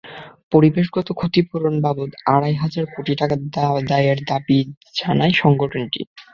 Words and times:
পরিবেশগত 0.51 1.07
ক্ষতিপূরণ 1.19 1.75
বাবদ 1.85 2.11
আড়াই 2.27 2.55
হাজার 2.55 2.85
কোটি 2.93 3.13
টাকা 3.15 3.35
আদায়ের 3.71 4.19
দাবি 4.29 4.59
জানায় 4.95 5.33
সংগঠনটি। 5.41 6.01